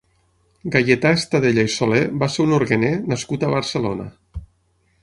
Gaietà 0.75 1.11
Estadella 1.17 1.65
i 1.69 1.71
Solé 1.75 2.01
va 2.25 2.31
ser 2.37 2.47
un 2.47 2.57
orguener 2.61 2.93
nascut 3.13 3.47
a 3.47 3.53
Barcelona. 3.57 4.11